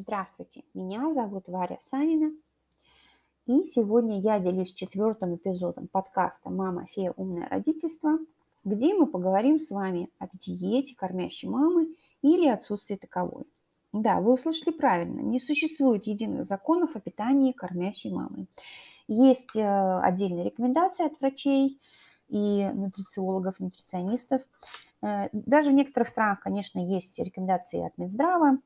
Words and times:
Здравствуйте, 0.00 0.62
меня 0.74 1.12
зовут 1.12 1.48
Варя 1.48 1.76
Санина, 1.80 2.30
и 3.46 3.64
сегодня 3.64 4.20
я 4.20 4.38
делюсь 4.38 4.72
четвертым 4.72 5.34
эпизодом 5.34 5.88
подкаста 5.88 6.50
«Мама, 6.50 6.86
фея, 6.86 7.12
умное 7.16 7.48
родительство», 7.48 8.16
где 8.64 8.94
мы 8.94 9.08
поговорим 9.08 9.58
с 9.58 9.72
вами 9.72 10.08
об 10.20 10.28
диете 10.34 10.94
кормящей 10.94 11.48
мамы 11.48 11.88
или 12.22 12.46
отсутствии 12.46 12.94
таковой. 12.94 13.46
Да, 13.92 14.20
вы 14.20 14.34
услышали 14.34 14.72
правильно, 14.72 15.18
не 15.18 15.40
существует 15.40 16.06
единых 16.06 16.44
законов 16.44 16.94
о 16.94 17.00
питании 17.00 17.50
кормящей 17.50 18.12
мамы. 18.12 18.46
Есть 19.08 19.56
э, 19.56 20.00
отдельные 20.00 20.44
рекомендации 20.44 21.06
от 21.06 21.18
врачей 21.18 21.80
и 22.28 22.70
нутрициологов, 22.72 23.58
нутриционистов. 23.58 24.42
Э, 25.02 25.28
даже 25.32 25.70
в 25.70 25.74
некоторых 25.74 26.08
странах, 26.08 26.38
конечно, 26.38 26.78
есть 26.78 27.18
рекомендации 27.18 27.84
от 27.84 27.98
Минздрава, 27.98 28.58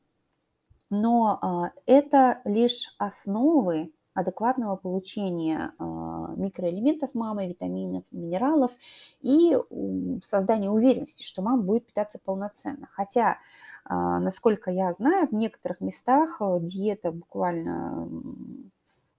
но 0.93 1.38
а, 1.40 1.72
это 1.86 2.42
лишь 2.45 2.95
основы 2.98 3.92
адекватного 4.12 4.77
получения 4.77 5.73
а, 5.78 6.34
микроэлементов 6.37 7.15
мамы, 7.15 7.48
витаминов, 7.48 8.05
минералов 8.10 8.70
и 9.23 9.56
создания 10.23 10.68
уверенности, 10.68 11.23
что 11.23 11.41
мама 11.41 11.62
будет 11.62 11.87
питаться 11.87 12.18
полноценно. 12.23 12.88
Хотя, 12.91 13.38
а, 13.87 14.20
насколько 14.20 14.70
я 14.70 14.92
знаю, 14.92 15.28
в 15.28 15.32
некоторых 15.32 15.80
местах 15.80 16.42
диета 16.60 17.10
буквально, 17.10 18.06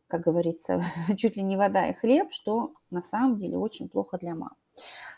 как 0.07 0.21
говорится, 0.21 0.83
чуть 1.17 1.37
ли 1.37 1.41
не 1.41 1.57
вода 1.57 1.87
и 1.87 1.93
хлеб, 1.95 2.31
что 2.31 2.73
на 2.91 3.01
самом 3.01 3.37
деле 3.37 3.57
очень 3.57 3.89
плохо 3.89 4.19
для 4.19 4.35
мам. 4.35 4.51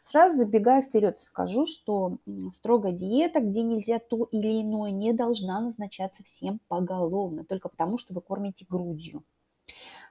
Сразу 0.06 0.38
забегая 0.38 0.84
вперед, 0.84 1.20
скажу, 1.20 1.66
что 1.66 2.20
строгая 2.52 2.92
диета, 2.92 3.40
где 3.40 3.64
нельзя 3.64 3.98
то 3.98 4.26
или 4.32 4.62
иное, 4.62 4.92
не 4.92 5.14
должна 5.14 5.60
назначаться 5.60 6.24
всем 6.24 6.60
поголовно, 6.68 7.44
только 7.44 7.70
потому, 7.70 7.98
что 7.98 8.14
вы 8.14 8.22
кормите 8.22 8.68
грудью. 8.70 9.24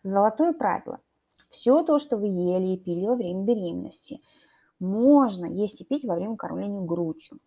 Золотое 0.03 0.53
правило. 0.53 0.99
Все 1.49 1.85
то, 1.85 2.01
что 2.01 2.17
вы 2.17 2.27
ели 2.27 2.75
и 2.75 2.77
пили 2.77 3.07
во 3.07 3.15
время 3.15 3.45
беременности, 3.45 4.21
можно 4.81 5.47
есть 5.47 5.81
и 5.81 5.85
пить 5.85 6.05
во 6.05 6.17
время 6.17 6.35
кормления 6.35 6.81
грудью. 6.81 7.39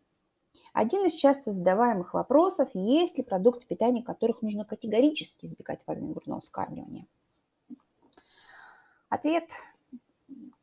Один 0.71 1.05
из 1.05 1.15
часто 1.15 1.51
задаваемых 1.51 2.13
вопросов, 2.13 2.69
есть 2.73 3.17
ли 3.17 3.25
продукты 3.25 3.65
питания, 3.65 4.01
которых 4.01 4.41
нужно 4.41 4.63
категорически 4.63 5.47
избегать 5.47 5.81
во 5.85 5.95
время 5.95 6.13
грудного 6.13 6.39
вскармливания. 6.39 7.07
Ответ 9.09 9.49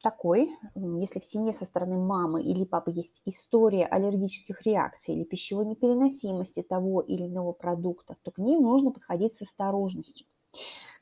такой, 0.04 0.54
если 0.74 1.18
в 1.18 1.24
семье 1.24 1.54
со 1.54 1.64
стороны 1.64 1.96
мамы 1.96 2.42
или 2.42 2.66
папы 2.66 2.90
есть 2.90 3.22
история 3.24 3.86
аллергических 3.86 4.60
реакций 4.66 5.14
или 5.14 5.24
пищевой 5.24 5.64
непереносимости 5.64 6.62
того 6.62 7.00
или 7.00 7.26
иного 7.26 7.52
продукта, 7.52 8.14
то 8.22 8.30
к 8.30 8.36
ним 8.36 8.64
нужно 8.64 8.90
подходить 8.90 9.34
с 9.34 9.40
осторожностью. 9.40 10.26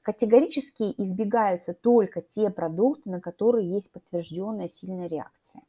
Категорически 0.03 0.95
избегаются 0.99 1.75
только 1.75 2.23
те 2.23 2.49
продукты, 2.49 3.11
на 3.11 3.21
которые 3.21 3.69
есть 3.69 3.91
подтвержденная 3.91 4.69
сильная 4.69 5.09
реакция. 5.09 5.63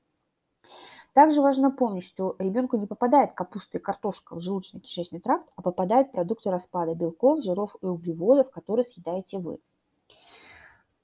Также 1.13 1.41
важно 1.41 1.71
помнить, 1.71 2.03
что 2.03 2.35
ребенку 2.37 2.77
не 2.77 2.85
попадает 2.85 3.33
капуста 3.33 3.79
и 3.79 3.81
картошка 3.81 4.35
в 4.35 4.39
желудочно-кишечный 4.39 5.19
тракт, 5.19 5.49
а 5.55 5.63
попадают 5.63 6.11
продукты 6.11 6.51
распада 6.51 6.93
белков, 6.93 7.43
жиров 7.43 7.75
и 7.81 7.85
углеводов, 7.87 8.51
которые 8.51 8.83
съедаете 8.83 9.39
вы. 9.39 9.59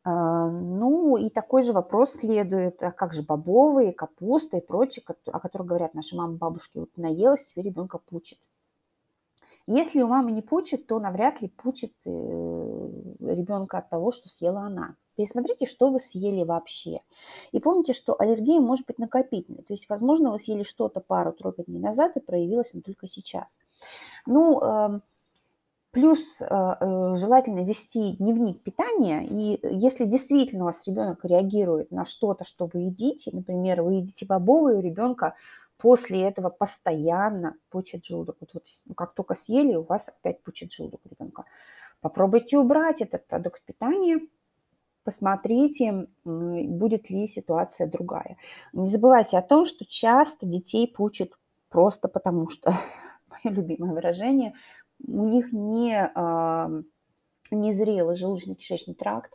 А, 0.10 0.50
ну 0.50 1.18
и 1.18 1.30
такой 1.30 1.62
же 1.62 1.72
вопрос 1.72 2.14
следует, 2.14 2.82
а 2.82 2.92
как 2.92 3.14
же 3.14 3.22
бобовые, 3.22 3.94
капуста 3.94 4.58
и 4.58 4.66
прочее, 4.66 5.06
о 5.28 5.40
которых 5.40 5.68
говорят 5.68 5.94
наши 5.94 6.16
мамы, 6.16 6.38
бабушки, 6.38 6.80
вот 6.80 6.90
наелась, 6.98 7.46
теперь 7.46 7.66
ребенка 7.66 8.00
пучит. 8.00 8.40
Если 9.68 10.02
у 10.02 10.08
мамы 10.08 10.32
не 10.32 10.42
пучит, 10.42 10.88
то 10.88 11.00
навряд 11.00 11.42
ли 11.42 11.48
пучит 11.48 11.94
э, 12.08 12.10
ребенка 12.10 13.78
от 13.78 13.90
того, 13.92 14.12
что 14.12 14.30
съела 14.30 14.62
она. 14.62 14.96
Пересмотрите, 15.16 15.68
что 15.68 15.92
вы 15.92 16.00
съели 16.00 16.44
вообще. 16.44 17.02
И 17.52 17.60
помните, 17.60 17.94
что 17.94 18.20
аллергия 18.20 18.60
может 18.60 18.88
быть 18.88 18.98
накопительной. 18.98 19.62
То 19.62 19.74
есть, 19.74 19.88
возможно, 19.90 20.32
вы 20.32 20.40
съели 20.40 20.64
что-то 20.64 21.02
пару-тройку 21.02 21.66
дней 21.66 21.80
назад 21.80 22.18
и 22.18 22.20
проявилась 22.20 22.74
она 22.74 22.82
только 22.82 23.08
сейчас. 23.08 23.60
Ну, 24.26 24.60
эм, 24.60 25.04
Плюс 25.92 26.42
э, 26.42 26.46
э, 26.46 27.16
желательно 27.16 27.66
вести 27.66 28.14
дневник 28.18 28.62
питания, 28.62 29.26
и 29.26 29.60
если 29.64 30.06
действительно 30.06 30.64
у 30.64 30.66
вас 30.68 30.86
ребенок 30.86 31.26
реагирует 31.26 31.90
на 31.90 32.06
что-то, 32.06 32.44
что 32.44 32.70
вы 32.72 32.82
едите, 32.82 33.32
например, 33.34 33.82
вы 33.82 33.96
едите 33.96 34.28
бобовые, 34.28 34.78
у 34.78 34.82
ребенка 34.82 35.34
после 35.78 36.22
этого 36.22 36.50
постоянно 36.50 37.56
пучит 37.72 38.06
желудок. 38.06 38.38
Вот, 38.40 38.52
вот 38.54 38.64
как 38.96 39.16
только 39.16 39.34
съели, 39.34 39.76
у 39.76 39.82
вас 39.82 40.10
опять 40.10 40.44
пучит 40.44 40.72
желудок 40.72 41.02
ребенка. 41.10 41.46
Попробуйте 42.02 42.60
убрать 42.60 43.02
этот 43.02 43.26
продукт 43.26 43.64
питания, 43.66 44.20
посмотрите, 45.04 46.08
будет 46.24 47.10
ли 47.10 47.28
ситуация 47.28 47.88
другая. 47.88 48.38
Не 48.74 48.88
забывайте 48.88 49.40
о 49.40 49.42
том, 49.42 49.66
что 49.66 49.86
часто 49.86 50.46
детей 50.46 50.88
пучит 50.88 51.34
просто 51.70 52.08
потому 52.08 52.50
что, 52.50 52.78
мое 53.44 53.56
любимое 53.56 53.94
выражение, 53.94 54.54
у 55.06 55.26
них 55.26 55.52
не, 55.52 56.12
не 57.52 57.74
зрелый 57.74 58.16
желудочно-кишечный 58.16 58.96
тракт, 58.96 59.32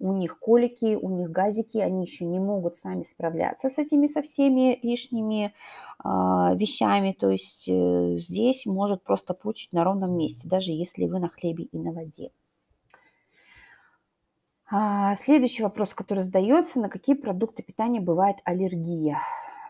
у 0.00 0.14
них 0.14 0.38
колики, 0.38 0.96
у 0.96 1.10
них 1.10 1.30
газики, 1.30 1.76
они 1.76 2.02
еще 2.04 2.24
не 2.24 2.40
могут 2.40 2.74
сами 2.74 3.02
справляться 3.02 3.68
с 3.68 3.78
этими, 3.78 4.06
со 4.06 4.22
всеми 4.22 4.80
лишними 4.82 5.52
э, 6.02 6.08
вещами. 6.56 7.12
То 7.12 7.28
есть 7.28 7.68
э, 7.68 8.16
здесь 8.18 8.64
может 8.64 9.04
просто 9.04 9.34
пучить 9.34 9.72
на 9.72 9.84
ровном 9.84 10.16
месте, 10.16 10.48
даже 10.48 10.72
если 10.72 11.04
вы 11.04 11.20
на 11.20 11.28
хлебе 11.28 11.64
и 11.64 11.78
на 11.78 11.92
воде. 11.92 12.30
А, 14.72 15.16
следующий 15.16 15.62
вопрос, 15.62 15.90
который 15.90 16.22
задается, 16.22 16.80
на 16.80 16.88
какие 16.88 17.14
продукты 17.14 17.62
питания 17.62 18.00
бывает 18.00 18.36
аллергия? 18.44 19.18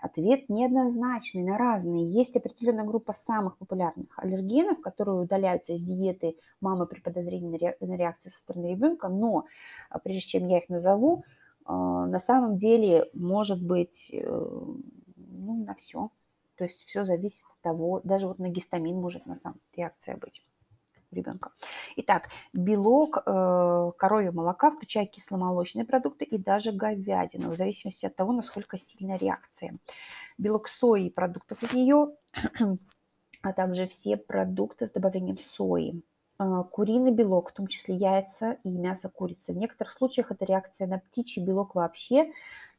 Ответ 0.01 0.49
неоднозначный, 0.49 1.43
на 1.43 1.59
разные. 1.59 2.11
Есть 2.11 2.35
определенная 2.35 2.85
группа 2.85 3.13
самых 3.13 3.59
популярных 3.59 4.19
аллергенов, 4.19 4.81
которые 4.81 5.21
удаляются 5.21 5.75
из 5.75 5.83
диеты 5.83 6.37
мамы 6.61 6.87
при 6.87 7.01
подозрении 7.01 7.75
на 7.81 7.95
реакцию 7.97 8.33
со 8.33 8.39
стороны 8.39 8.71
ребенка, 8.71 9.09
но 9.09 9.45
а, 9.91 9.99
прежде 9.99 10.23
чем 10.23 10.49
я 10.49 10.59
их 10.59 10.71
назову, 10.71 11.25
а, 11.67 12.07
на 12.07 12.19
самом 12.19 12.57
деле 12.57 13.11
может 13.13 13.63
быть 13.63 14.11
э, 14.13 14.27
ну, 14.27 15.65
на 15.65 15.75
все. 15.75 16.11
То 16.57 16.65
есть 16.65 16.85
все 16.87 17.05
зависит 17.05 17.45
от 17.53 17.61
того, 17.61 18.01
даже 18.03 18.27
вот 18.27 18.39
на 18.39 18.49
гистамин 18.49 18.97
может 18.97 19.27
на 19.27 19.35
самом 19.35 19.61
реакция 19.77 20.17
быть 20.17 20.43
ребенка. 21.13 21.53
Итак, 21.97 22.29
белок 22.53 23.19
э, 23.19 23.93
коровьего 23.99 24.33
молока, 24.33 24.71
включая 24.71 25.07
кисломолочные 25.07 25.85
продукты 25.85 26.25
и 26.25 26.39
даже 26.39 26.73
говядину, 26.73 27.51
в 27.51 27.57
зависимости 27.57 28.07
от 28.07 28.17
того, 28.17 28.33
насколько 28.33 28.79
сильная 28.79 29.19
реакция. 29.19 29.79
Белок 30.39 30.69
сои 30.69 31.07
и 31.07 31.11
продуктов 31.11 31.63
из 31.63 31.73
нее, 31.73 32.15
а 33.43 33.53
также 33.53 33.87
все 33.89 34.17
продукты 34.17 34.87
с 34.87 34.91
добавлением 34.91 35.39
сои. 35.39 36.03
Э, 36.39 36.65
куриный 36.71 37.13
белок, 37.13 37.51
в 37.51 37.55
том 37.55 37.67
числе 37.67 37.97
яйца 37.97 38.57
и 38.65 38.71
мясо 38.71 39.09
курицы. 39.09 39.53
В 39.53 39.57
некоторых 39.57 39.93
случаях 39.93 40.31
это 40.31 40.45
реакция 40.45 40.87
на 40.87 40.99
птичий 40.99 41.45
белок 41.45 41.75
вообще, 41.75 42.33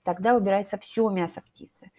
тогда 0.04 0.34
выбирается 0.34 0.78
все 0.78 1.10
мясо 1.10 1.42
птицы. 1.42 1.92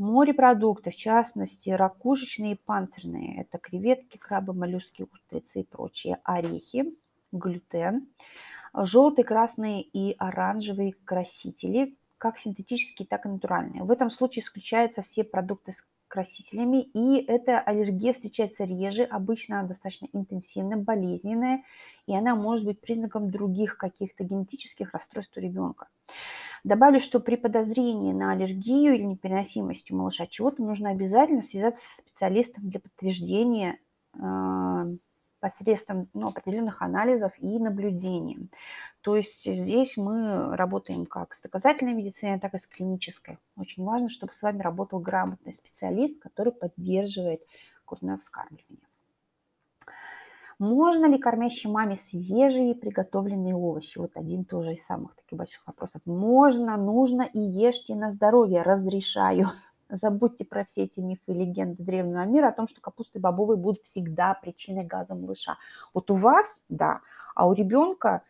Морепродукты, 0.00 0.92
в 0.92 0.96
частности, 0.96 1.68
ракушечные 1.68 2.52
и 2.52 2.54
панцирные. 2.56 3.42
Это 3.42 3.58
креветки, 3.58 4.16
крабы, 4.16 4.54
моллюски, 4.54 5.06
устрицы 5.12 5.60
и 5.60 5.64
прочие. 5.64 6.16
Орехи, 6.24 6.94
глютен. 7.32 8.08
Желтые, 8.72 9.26
красные 9.26 9.82
и 9.82 10.16
оранжевые 10.18 10.94
красители, 11.04 11.98
как 12.16 12.38
синтетические, 12.38 13.06
так 13.06 13.26
и 13.26 13.28
натуральные. 13.28 13.82
В 13.82 13.90
этом 13.90 14.08
случае 14.08 14.42
исключаются 14.42 15.02
все 15.02 15.22
продукты 15.22 15.72
с 15.72 15.86
красителями, 16.08 16.80
и 16.80 17.22
эта 17.22 17.60
аллергия 17.60 18.14
встречается 18.14 18.64
реже, 18.64 19.02
обычно 19.02 19.62
достаточно 19.64 20.08
интенсивная, 20.14 20.78
болезненная, 20.78 21.62
и 22.06 22.16
она 22.16 22.34
может 22.34 22.64
быть 22.64 22.80
признаком 22.80 23.30
других 23.30 23.76
каких-то 23.76 24.24
генетических 24.24 24.94
расстройств 24.94 25.36
у 25.36 25.40
ребенка. 25.40 25.88
Добавлю, 26.64 27.00
что 27.00 27.20
при 27.20 27.36
подозрении 27.36 28.12
на 28.12 28.32
аллергию 28.32 28.94
или 28.94 29.02
непереносимость 29.02 29.90
у 29.90 29.96
малыша 29.96 30.26
чего-то 30.26 30.62
нужно 30.62 30.90
обязательно 30.90 31.40
связаться 31.40 31.84
с 31.84 31.98
специалистом 31.98 32.68
для 32.68 32.80
подтверждения 32.80 33.78
э, 34.14 34.96
посредством 35.40 36.08
ну, 36.12 36.28
определенных 36.28 36.82
анализов 36.82 37.32
и 37.38 37.58
наблюдений. 37.58 38.50
То 39.00 39.16
есть 39.16 39.44
здесь 39.44 39.96
мы 39.96 40.54
работаем 40.54 41.06
как 41.06 41.34
с 41.34 41.40
доказательной 41.40 41.94
медициной, 41.94 42.38
так 42.38 42.54
и 42.54 42.58
с 42.58 42.66
клинической. 42.66 43.38
Очень 43.56 43.84
важно, 43.84 44.10
чтобы 44.10 44.32
с 44.32 44.42
вами 44.42 44.60
работал 44.60 45.00
грамотный 45.00 45.54
специалист, 45.54 46.20
который 46.20 46.52
поддерживает 46.52 47.40
грудное 47.86 48.18
вскармливание. 48.18 48.89
Можно 50.60 51.06
ли 51.06 51.16
кормящей 51.16 51.70
маме 51.70 51.96
свежие 51.96 52.74
приготовленные 52.74 53.56
овощи? 53.56 53.96
Вот 53.96 54.10
один 54.14 54.44
тоже 54.44 54.72
из 54.72 54.84
самых 54.84 55.16
таких 55.16 55.38
больших 55.38 55.66
вопросов. 55.66 56.02
Можно, 56.04 56.76
нужно 56.76 57.22
и 57.22 57.38
ешьте 57.38 57.94
на 57.94 58.10
здоровье, 58.10 58.60
разрешаю. 58.60 59.46
Забудьте 59.88 60.44
про 60.44 60.66
все 60.66 60.84
эти 60.84 61.00
мифы 61.00 61.22
и 61.28 61.32
легенды 61.32 61.82
древнего 61.82 62.26
мира 62.26 62.48
о 62.48 62.52
том, 62.52 62.68
что 62.68 62.82
капуста 62.82 63.18
и 63.18 63.22
бобовые 63.22 63.56
будут 63.56 63.84
всегда 63.84 64.34
причиной 64.34 64.84
газа 64.84 65.14
малыша. 65.14 65.56
Вот 65.94 66.10
у 66.10 66.14
вас, 66.14 66.62
да, 66.68 67.00
а 67.34 67.48
у 67.48 67.54
ребенка 67.54 68.22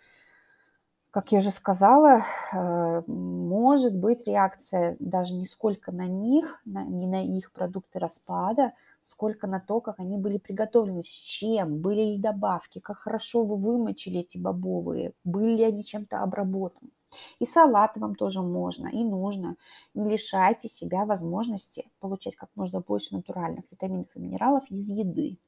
как 1.10 1.32
я 1.32 1.38
уже 1.38 1.50
сказала, 1.50 2.20
э, 2.52 3.02
может 3.08 3.96
быть 3.96 4.28
реакция 4.28 4.96
даже 5.00 5.34
не 5.34 5.46
сколько 5.46 5.90
на 5.90 6.06
них, 6.06 6.62
не 6.64 7.08
на 7.08 7.24
их 7.24 7.50
продукты 7.50 7.98
распада, 7.98 8.72
сколько 9.10 9.46
на 9.46 9.60
то, 9.60 9.80
как 9.80 9.98
они 9.98 10.16
были 10.16 10.38
приготовлены, 10.38 11.02
с 11.02 11.06
чем, 11.06 11.80
были 11.80 12.02
ли 12.12 12.18
добавки, 12.18 12.78
как 12.78 12.98
хорошо 12.98 13.44
вы 13.44 13.56
вымочили 13.56 14.20
эти 14.20 14.38
бобовые, 14.38 15.12
были 15.24 15.56
ли 15.56 15.64
они 15.64 15.84
чем-то 15.84 16.22
обработаны. 16.22 16.90
И 17.40 17.46
салаты 17.46 17.98
вам 17.98 18.14
тоже 18.14 18.40
можно 18.40 18.86
и 18.86 19.02
нужно. 19.02 19.56
Не 19.94 20.08
лишайте 20.08 20.68
себя 20.68 21.04
возможности 21.04 21.90
получать 21.98 22.36
как 22.36 22.50
можно 22.54 22.80
больше 22.80 23.16
натуральных 23.16 23.64
витаминов 23.70 24.06
и 24.14 24.20
минералов 24.20 24.64
из 24.70 24.88
еды. 24.88 25.38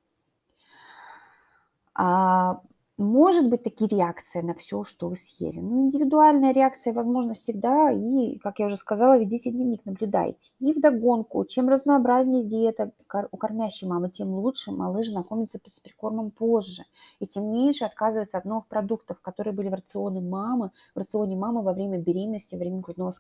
А 1.95 2.63
может 3.03 3.49
быть 3.49 3.63
такие 3.63 3.89
реакции 3.89 4.41
на 4.41 4.55
все, 4.55 4.85
что 4.85 5.09
вы 5.09 5.17
съели. 5.17 5.61
Ну, 5.61 5.87
индивидуальная 5.87 6.53
реакция, 6.53 6.93
возможно, 6.93 7.35
всегда. 7.35 7.91
И, 7.91 8.39
как 8.39 8.59
я 8.59 8.67
уже 8.67 8.77
сказала, 8.77 9.19
ведите 9.19 9.51
дневник, 9.51 9.85
наблюдайте. 9.85 10.53
И 10.61 10.73
вдогонку, 10.73 11.45
чем 11.45 11.69
разнообразнее 11.69 12.45
диета 12.45 12.93
у 13.31 13.37
кормящей 13.37 13.89
мамы, 13.89 14.11
тем 14.11 14.35
лучше 14.35 14.71
малыш 14.71 15.09
знакомится 15.09 15.59
с 15.65 15.81
прикормом 15.81 16.31
позже. 16.31 16.85
И 17.21 17.27
тем 17.27 17.53
меньше 17.53 17.85
отказывается 17.85 18.39
от 18.39 18.45
новых 18.45 18.67
продуктов, 18.67 19.21
которые 19.21 19.53
были 19.53 19.69
в 19.69 19.75
рационе 19.75 20.21
мамы, 20.21 20.71
в 20.95 20.99
рационе 20.99 21.37
мамы 21.37 21.63
во 21.63 21.73
время 21.73 21.99
беременности, 21.99 22.55
во 22.55 22.61
время 22.61 22.81
грудного 22.81 23.13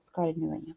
скармливания. 0.00 0.76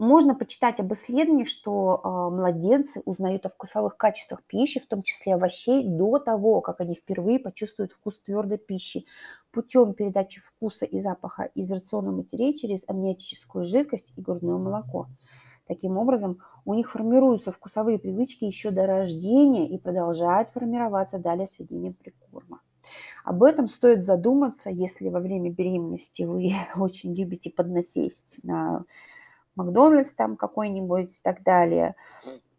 Можно 0.00 0.34
почитать 0.34 0.80
об 0.80 0.94
исследовании, 0.94 1.44
что 1.44 2.00
а, 2.02 2.30
младенцы 2.30 3.02
узнают 3.04 3.44
о 3.44 3.50
вкусовых 3.50 3.98
качествах 3.98 4.42
пищи, 4.44 4.80
в 4.80 4.86
том 4.86 5.02
числе 5.02 5.34
овощей, 5.34 5.86
до 5.86 6.18
того, 6.18 6.62
как 6.62 6.80
они 6.80 6.94
впервые 6.94 7.38
почувствуют 7.38 7.92
вкус 7.92 8.18
твердой 8.18 8.56
пищи 8.56 9.04
путем 9.52 9.92
передачи 9.92 10.40
вкуса 10.40 10.86
и 10.86 10.98
запаха 11.00 11.50
из 11.54 11.70
рациона 11.70 12.12
матерей 12.12 12.54
через 12.54 12.88
амниотическую 12.88 13.62
жидкость 13.62 14.14
и 14.16 14.22
грудное 14.22 14.56
молоко. 14.56 15.06
Таким 15.66 15.98
образом, 15.98 16.38
у 16.64 16.72
них 16.72 16.92
формируются 16.92 17.52
вкусовые 17.52 17.98
привычки 17.98 18.44
еще 18.44 18.70
до 18.70 18.86
рождения 18.86 19.68
и 19.68 19.76
продолжают 19.76 20.48
формироваться 20.48 21.18
далее 21.18 21.46
с 21.46 21.58
введением 21.58 21.92
прикорма. 21.92 22.62
Об 23.22 23.42
этом 23.42 23.68
стоит 23.68 24.02
задуматься, 24.02 24.70
если 24.70 25.10
во 25.10 25.20
время 25.20 25.50
беременности 25.50 26.22
вы 26.22 26.54
очень 26.76 27.14
любите 27.14 27.50
поднасесть 27.50 28.40
на 28.42 28.86
Макдональдс 29.56 30.12
там 30.12 30.36
какой-нибудь 30.36 31.18
и 31.18 31.22
так 31.22 31.42
далее. 31.42 31.94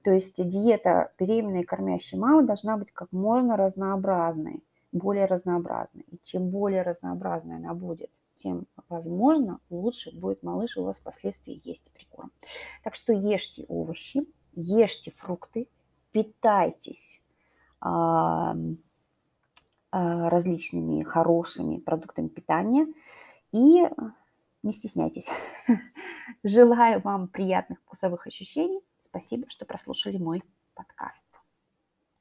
То 0.04 0.12
есть 0.12 0.44
диета 0.48 1.12
беременной 1.20 1.64
кормящей 1.64 2.18
мамы 2.18 2.44
должна 2.44 2.78
быть 2.78 2.92
как 2.92 3.12
можно 3.12 3.56
разнообразной, 3.56 4.64
более 4.92 5.26
разнообразной. 5.26 6.06
И 6.10 6.20
чем 6.24 6.50
более 6.50 6.82
разнообразной 6.82 7.58
она 7.58 7.74
будет, 7.74 8.12
тем, 8.36 8.66
возможно, 8.90 9.60
лучше 9.70 10.18
будет 10.18 10.42
малыш 10.42 10.78
у 10.78 10.84
вас 10.84 11.00
впоследствии 11.00 11.62
есть 11.64 11.92
прикорм. 11.92 12.32
Так 12.84 12.96
что 12.96 13.14
ешьте 13.14 13.66
овощи, 13.68 14.26
ешьте 14.54 15.12
фрукты, 15.12 15.68
питайтесь 16.12 17.24
а, 17.80 18.56
а, 19.92 20.30
различными 20.30 21.04
хорошими 21.04 21.78
продуктами 21.78 22.28
питания 22.28 22.88
и 23.52 23.88
не 24.64 24.74
стесняйтесь. 24.74 25.28
Желаю 26.44 27.02
вам 27.02 27.28
приятных 27.28 27.80
вкусовых 27.82 28.28
ощущений. 28.28 28.82
Спасибо, 29.00 29.50
что 29.50 29.66
прослушали 29.66 30.18
мой 30.18 30.44
подкаст. 30.74 31.28